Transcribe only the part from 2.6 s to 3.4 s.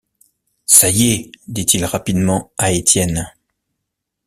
Étienne.